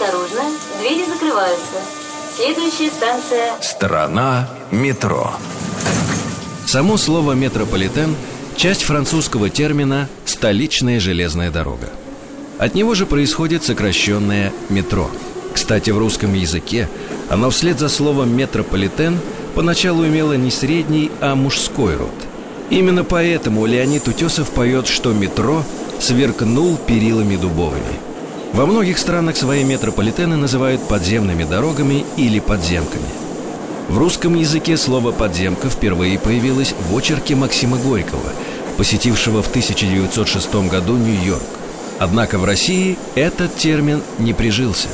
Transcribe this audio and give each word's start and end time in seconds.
Осторожно, 0.00 0.42
двери 0.80 1.04
закрываются. 1.06 1.78
Следующая 2.36 2.88
станция... 2.88 3.60
Страна 3.60 4.48
метро. 4.70 5.32
Само 6.66 6.96
слово 6.96 7.32
«метрополитен»– 7.32 8.14
часть 8.56 8.84
французского 8.84 9.50
термина 9.50 10.08
«столичная 10.24 11.00
железная 11.00 11.50
дорога». 11.50 11.88
От 12.58 12.76
него 12.76 12.94
же 12.94 13.06
происходит 13.06 13.64
сокращенное 13.64 14.52
«метро». 14.68 15.10
Кстати, 15.52 15.90
в 15.90 15.98
русском 15.98 16.32
языке 16.32 16.88
оно 17.28 17.50
вслед 17.50 17.80
за 17.80 17.88
словом 17.88 18.36
«метрополитен» 18.36 19.18
поначалу 19.56 20.06
имело 20.06 20.34
не 20.34 20.52
средний, 20.52 21.10
а 21.20 21.34
мужской 21.34 21.96
род. 21.96 22.14
Именно 22.70 23.02
поэтому 23.02 23.66
Леонид 23.66 24.06
Утесов 24.06 24.50
поет, 24.50 24.86
что 24.86 25.12
метро 25.12 25.64
сверкнул 25.98 26.76
перилами 26.76 27.34
дубовыми– 27.34 27.98
во 28.58 28.66
многих 28.66 28.98
странах 28.98 29.36
свои 29.36 29.62
метрополитены 29.62 30.34
называют 30.34 30.82
подземными 30.88 31.44
дорогами 31.44 32.04
или 32.16 32.40
подземками. 32.40 33.06
В 33.88 33.96
русском 33.98 34.34
языке 34.34 34.76
слово 34.76 35.12
«подземка» 35.12 35.70
впервые 35.70 36.18
появилось 36.18 36.74
в 36.90 36.96
очерке 36.96 37.36
Максима 37.36 37.76
Горького, 37.76 38.32
посетившего 38.76 39.44
в 39.44 39.48
1906 39.48 40.52
году 40.68 40.96
Нью-Йорк. 40.96 41.44
Однако 42.00 42.40
в 42.40 42.44
России 42.44 42.98
этот 43.14 43.54
термин 43.54 44.02
не 44.18 44.32
прижился. 44.32 44.88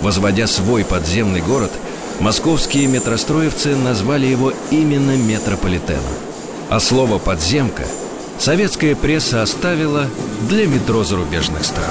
Возводя 0.00 0.46
свой 0.46 0.84
подземный 0.84 1.40
город, 1.40 1.72
московские 2.20 2.86
метростроевцы 2.86 3.74
назвали 3.74 4.26
его 4.26 4.52
именно 4.70 5.16
метрополитеном. 5.16 6.14
А 6.68 6.78
слово 6.78 7.18
«подземка» 7.18 7.86
советская 8.38 8.94
пресса 8.94 9.42
оставила 9.42 10.06
для 10.48 10.68
метро 10.68 11.02
зарубежных 11.02 11.64
стран. 11.64 11.90